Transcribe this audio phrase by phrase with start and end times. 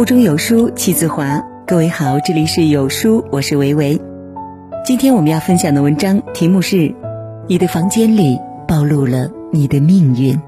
[0.00, 1.46] 腹中有书气自华。
[1.66, 4.00] 各位好，这里是有书，我是维维。
[4.82, 6.94] 今天我们要分享的文章题目是：
[7.48, 10.40] 你的房间里暴露了你的命运。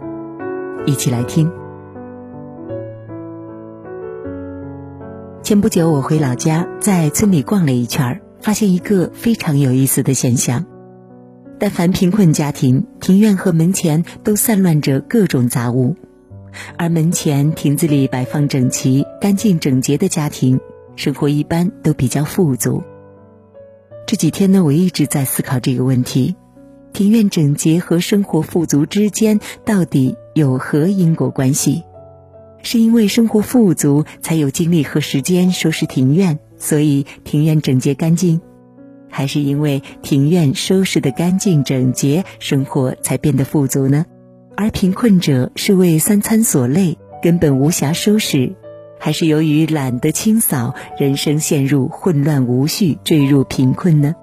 [0.86, 1.52] 一起来听。
[5.42, 10.64] 前不久我回老家，在村里逛了一圈，发现一个非常有意思的现象：
[11.58, 15.96] 但凡贫困家庭，庭院和门前都散乱着各种杂物，
[16.78, 20.58] 而门前亭子里摆放整齐、干净整洁的家庭。
[20.96, 22.82] 生活一般都比较富足。
[24.04, 26.34] 这几天呢，我一直在思考这个问题：
[26.92, 31.84] 庭院整洁和生活富足之间到底有何因果关系？
[32.64, 38.40] 是因为生活富足才有精力和时间收拾庭院，所以庭院整洁干净；
[39.08, 44.04] 还是因为庭院收拾的干净整洁，生活才变得富足呢？
[44.56, 48.56] 而贫困者是为三餐所累，根本无暇收拾。
[49.04, 54.14] 还是由于懒得清扫，人生陷入混乱无序，坠入贫困呢？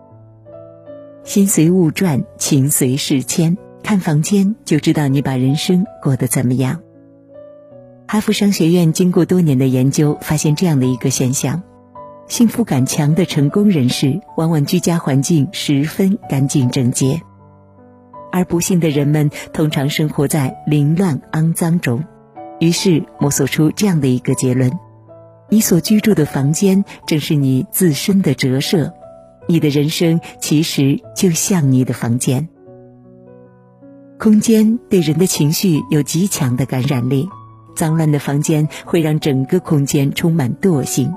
[1.26, 6.80] 心随物转，情随事迁，看房间就知道你把人生过得怎么样。
[8.08, 11.62] 哈佛商学院经过多年的研究，发现这样的一个现象：
[12.30, 17.22] 幸福感强的成功人士，往往居家环境十分干净整洁，
[18.32, 22.02] 而不幸的人们通常生活在凌乱肮脏中。
[22.60, 24.72] 于是摸索出这样的一个结论：
[25.50, 28.94] 你所居住的房间正是你自身的折射，
[29.48, 32.50] 你的人生其实就像你的房间。
[34.18, 37.30] 空间对人的情绪有极强的感染力，
[37.76, 41.14] 脏乱的房间会让整个空间充满惰性，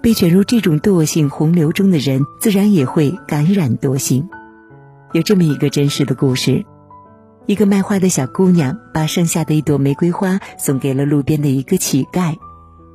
[0.00, 4.28] 被卷入这种惰性洪流中的人，自然也会感染惰性。
[5.12, 6.64] 有这么一个真实的故事。
[7.46, 12.36] 一个卖花的小姑娘把剩下的一朵玫瑰花送给了路边的一个乞丐，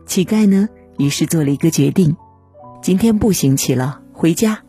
[0.06, 2.16] 乞丐呢，于是做了一个决定：
[2.82, 4.60] 今天不行乞了，回家。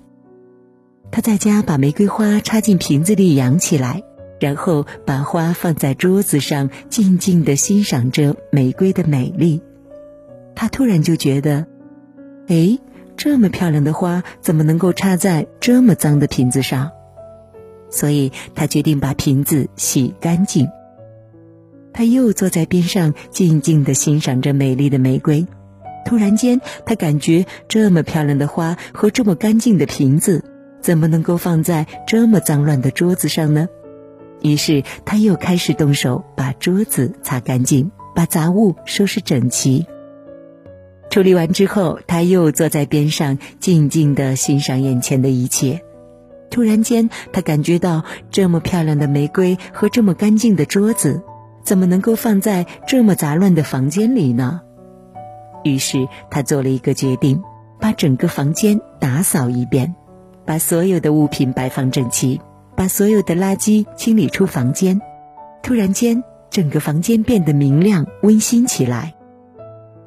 [1.12, 4.02] 他在家把玫瑰花插进瓶子里养起来，
[4.40, 9.62] 然后把花放在桌子上，静静的欣赏着玫瑰的美丽。
[10.56, 11.66] 他突然就觉得，
[12.48, 12.78] 哎，
[13.16, 16.90] 这么漂亮的花怎么能够插在这么脏的瓶子上？
[17.90, 20.68] 所以他决定把瓶子洗干净。
[21.92, 25.46] 他又坐在边上，静静的欣赏着美丽的玫瑰。
[26.04, 30.44] 突然间，他感觉这么漂亮的花和这么干净的瓶子，
[30.80, 33.68] 怎么能够放在这么脏乱的桌子上呢？
[34.42, 39.86] 于是他又开始动手，把桌子擦干净，把杂物收拾整齐。
[41.08, 45.82] 处理完之后，他又坐在边上，静静的欣赏眼前的一切。
[46.50, 51.22] 突然间，他感觉到这么漂亮的玫瑰和这么干净的桌子，
[51.62, 54.60] 怎么能够放在这么杂乱的房间里呢？
[55.64, 57.42] 于是他做了一个决定，
[57.80, 59.94] 把整个房间打扫一遍，
[60.44, 62.40] 把所有的物品摆放整齐，
[62.76, 65.00] 把所有的垃圾清理出房间。
[65.62, 69.14] 突然间，整个房间变得明亮温馨起来。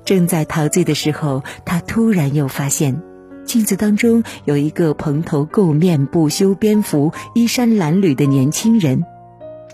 [0.05, 3.08] 正在陶醉的时候，他突然又发现。
[3.49, 9.03] 镜子当中有一个蓬头垢面、不修边幅、衣衫褴褛的年轻人，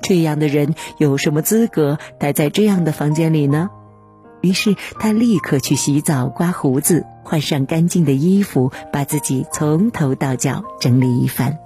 [0.01, 3.69] 这样的人有什么资格待在这样的房间里呢？
[4.39, 11.57] 于是他立刻去洗澡、刮胡子、换上干净的衣服，把自己从头到脚整理一番，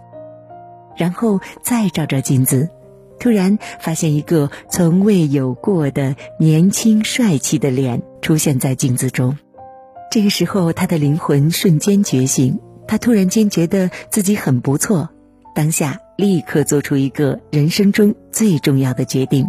[0.97, 2.71] 然后再照照镜子，
[3.19, 9.37] 突然发现一个从未有过的年轻帅气的脸出现在镜子中。
[10.11, 15.09] 这个时候，他的灵魂瞬间觉醒，他突然间觉得自己很不错，
[15.53, 19.45] 当下立刻做出一个人生中最重要的决定：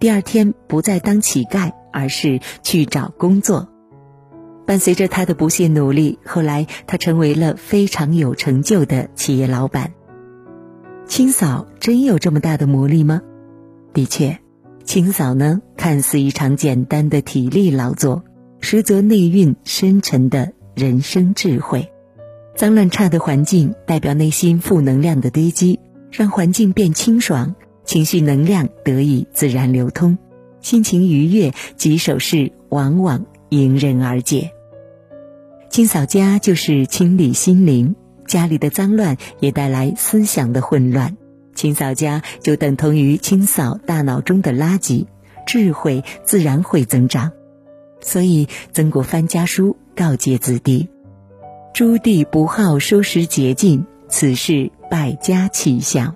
[0.00, 3.68] 第二天不再当乞丐，而是去找工作。
[4.64, 9.92] 伴随着他的不懈努力，后来他成为了非常有成就的企业老板。
[11.06, 13.20] 清扫真有这么大的魔力吗？
[13.92, 14.38] 的确，
[14.84, 18.24] 清扫呢，看似一场简单的体力劳作。
[18.60, 21.90] 实则内蕴深沉的人生智慧。
[22.54, 25.78] 脏乱差的环境代表内心负能量的堆积，
[26.10, 27.54] 让环境变清爽，
[27.84, 30.16] 情绪能量得以自然流通，
[30.60, 34.52] 心情愉悦，棘手事往往迎刃而解。
[35.68, 37.94] 清扫家就是清理心灵，
[38.26, 41.18] 家里的脏乱也带来思想的混乱，
[41.54, 45.04] 清扫家就等同于清扫大脑中的垃圾，
[45.46, 47.32] 智慧自然会增长。
[48.06, 50.88] 所以，曾国藩家书告诫子弟
[51.74, 56.14] ：“朱棣不好收拾洁净，此事败家气象。”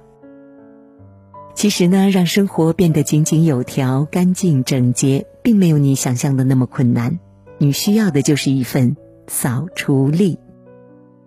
[1.53, 7.19] 其实呢，让生活变得井井有条、干净整洁，并没有你想象的那么困难。
[7.59, 8.97] 你需要的就是一份
[9.27, 10.39] 扫除力。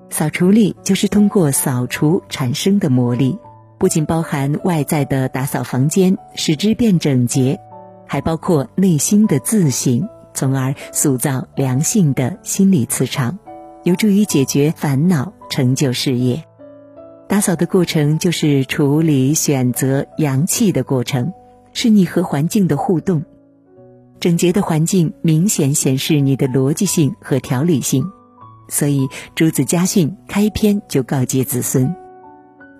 [0.10, 3.38] 扫除力就是通过扫除产生的魔力，
[3.78, 7.60] 不仅包含外在的打扫房间，使之变整洁，
[8.08, 13.40] 还包括内心的自省，从而塑造良性的心理磁场，
[13.84, 16.44] 有助于解决烦恼，成就事业。
[17.28, 21.34] 打扫的过程就是处理、选择阳气的过程，
[21.74, 23.24] 是你和环境的互动。
[24.20, 28.06] 整洁的环境明显显示你的逻辑性和条理性。
[28.70, 31.94] 所以，朱子家训开篇就告诫子孙：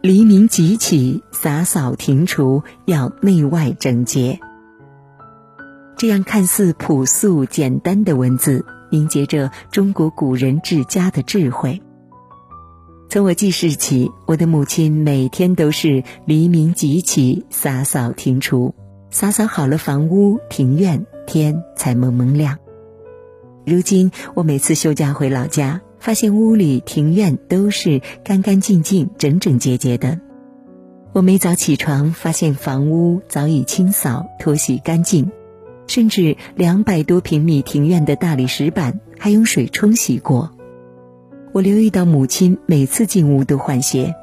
[0.02, 4.40] 黎明即起，洒扫庭除，要内外整洁。
[6.04, 11.82] 这样看似朴素简单的文字，凝结着中国古人治家的智慧。
[13.08, 18.76] 从我记事起，我的母亲每天都是黎明即起，洒扫庭除，
[19.12, 22.58] 洒扫好了房屋庭院，天才蒙蒙亮。
[23.66, 30.20] 如今我每次休假回老家，发现屋里庭院都是干干净净、整整洁洁的。
[31.14, 35.32] 我每早起床，发现房屋早已清扫、拖洗干净，
[35.94, 40.50] 甚至两百多平米庭院的大理石板还用水冲洗过。
[41.52, 44.16] 我留意到母亲每次进屋都换鞋，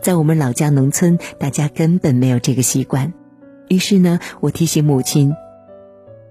[0.00, 3.12] 在我们老家农村，大家根本没有这个习惯。
[3.66, 5.34] 于是呢，我提醒母亲：“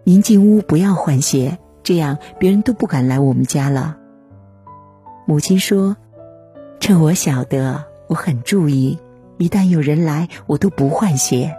[0.05, 3.97] 您进屋不要换鞋。”这样别人都不敢来我们家了。
[5.25, 5.97] 母亲说
[6.79, 8.99] ：“趁我晓得，我很注意，
[9.37, 11.53] 一旦有人来，我都不换鞋。”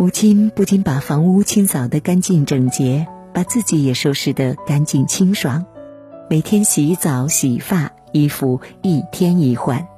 [0.00, 5.66] 母亲不仅把房屋清扫得干净整洁，把自己也收拾得干净清爽，
[6.30, 9.88] 每天洗澡洗发，衣服一天一换。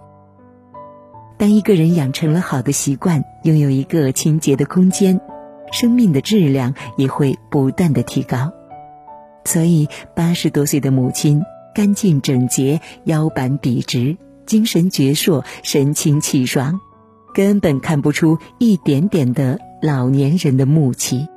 [1.36, 5.20] 当一个人养成了好的习惯，拥有一个清洁的空间，
[5.70, 8.50] 生命的质量也会不断的提高。
[9.44, 9.86] 所以，
[10.16, 11.42] 八十多岁的母亲
[11.74, 16.80] 干净整洁，腰板笔直，精神矍铄，神清气爽，
[17.34, 21.28] 根本看不出一点点的老年人的木气。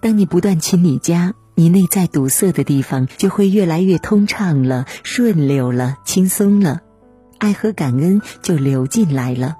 [0.00, 6.80] 当你不断清理家，你内在堵塞的地方就会越来越通畅了、顺溜了、轻松了，
[7.38, 9.56] 爱和感恩就流进来了。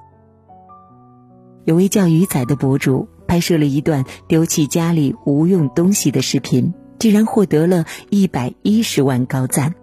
[1.64, 6.74] 有位叫鱼仔的博主拍摄了一段丢弃家里无用东西的视频。
[6.96, 9.74] 竟然获得了一百一十万高赞，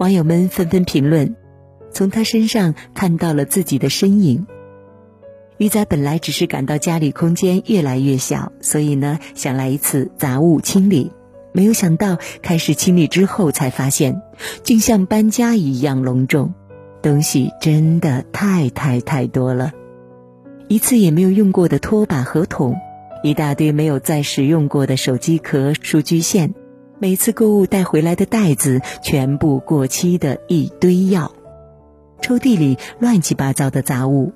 [0.00, 1.36] 网友们纷纷评论，
[1.92, 4.44] 从他身上看到了自己的身影。
[5.58, 11.12] 鱼仔本来只是感到家里空间越来越小，所以呢想来一次杂物清理，
[11.52, 14.20] 没有想到开始清理之后才发现，
[14.62, 16.52] 竟像搬家一样隆重，
[17.00, 19.72] 东西真的太太太多了，
[20.68, 22.76] 一次也没有用过的拖把和桶。
[23.22, 26.54] 一大堆没有再使用过的手机壳、数据线，
[27.00, 31.32] 每次购物带回来的袋子全部过期的一堆药，
[32.20, 34.32] 抽屉里乱七八糟的杂物，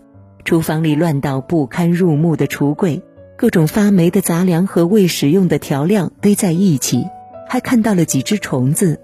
[0.50, 3.05] 厨房里乱到不堪入目的橱柜，
[3.37, 7.06] 各种发霉的杂粮和未使用的调料堆在一起，
[7.49, 9.00] 还看到了几只虫子。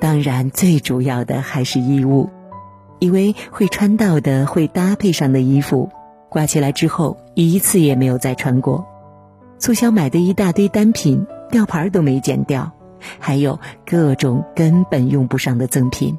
[0.00, 2.30] 当然，最主要的还是衣物，
[3.00, 5.90] 以为会穿到的、会搭配上的衣服，
[6.30, 8.86] 挂起来之后一次也没有再穿过。
[9.58, 12.72] 促销买的一大堆单品，吊牌都没剪掉，
[13.18, 16.18] 还有各种根本用不上的赠品。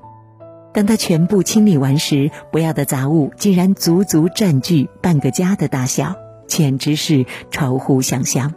[0.74, 6.16] 当他全部清理完时，不要的杂物竟然足足占据半个家的大小，
[6.48, 8.54] 简直是超乎想象。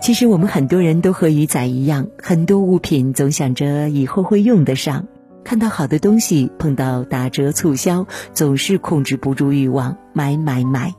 [0.00, 5.06] 其实我们很多人都和鱼仔一样，很多物品总想着以后会用得上，
[5.42, 10.94] 看到好的东西，碰到打折促销，总是控制不住欲望买买买。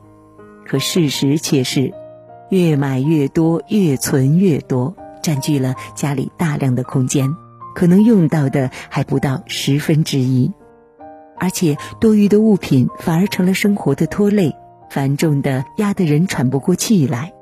[0.66, 1.94] 可事实却是。
[2.50, 7.32] 越买越多，越存越多，占据了家里大量的空间，
[7.80, 10.52] 可能用到的还不到十分之一，
[11.38, 14.54] 而且多余的物品反而成了生活的拖累，
[14.90, 17.32] 繁重的压得人喘不过气来。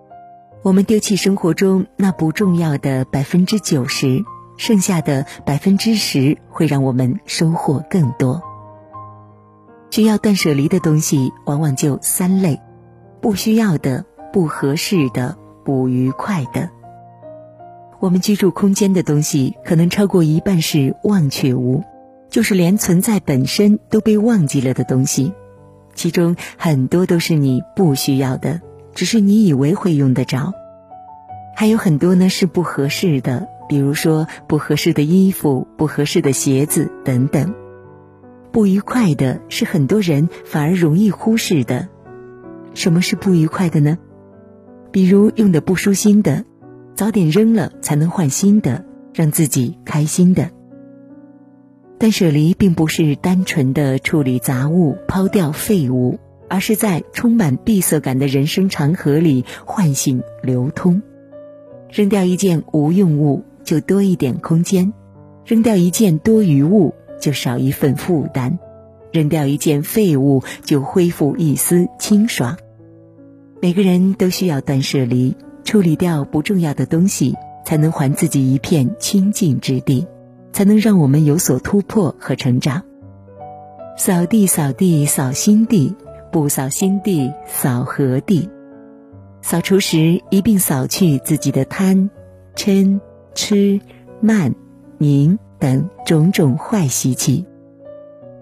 [0.62, 4.22] 我们丢弃生活中那不重要的百分之九十，
[4.56, 8.40] 剩下的百分之十会让我们收获更多。
[9.90, 12.60] 需要断舍离的东西往往就三类：
[13.20, 14.04] 不需要的。
[14.30, 16.70] 不合适的、不愉快的，
[18.00, 21.82] 我们居住空间的东西可能超过一半是忘却物，
[22.30, 25.32] 就是连存在本身都被忘记了的东西。
[25.94, 28.60] 其中很多都是你不需要的，
[28.94, 30.52] 只是你以为会用得着；
[31.56, 37.52] 还有很多呢是不合适的，比如说不合适的衣服、不合适的鞋子等等。
[38.52, 41.88] 不愉快的是很多人反而容易忽视的。
[42.74, 43.98] 什么是不愉快的呢？
[44.92, 46.44] 比如用的不舒心的，
[46.98, 50.50] 早点扔了，才能换新的，让自己开心的。
[51.96, 61.00] 断舍离并不是单纯的处理杂物、抛掉废物，而是在充满闭塞感的人生长河里唤醒流通。
[61.88, 64.92] 扔掉一件无用物，就多一点空间；
[65.46, 68.58] 扔掉一件多余物，就少一份负担；
[69.12, 72.58] 扔掉一件废物，就恢复一丝清爽。
[73.62, 75.36] 每个人都需要断舍离，
[75.68, 80.06] 处理掉不重要的东西，才能还自己一片清净之地。
[80.50, 82.82] 才能让我们有所突破和成长。
[83.94, 85.94] 扫地，扫地，扫心地；
[86.32, 88.48] 不扫心地，扫何地？
[89.42, 92.08] 扫除时一并扫去自己的贪、
[92.56, 92.98] 嗔、
[93.34, 93.78] 痴、
[94.22, 94.54] 慢、
[94.96, 97.44] 宁等种种坏习气，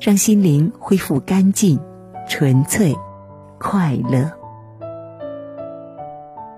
[0.01, 1.81] 让心灵恢复干净、
[2.29, 2.95] 纯粹、
[3.59, 4.31] 快乐。